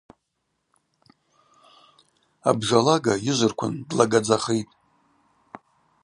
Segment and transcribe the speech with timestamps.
[2.49, 4.73] Абжалага йыжвырквын длагадзахитӏ.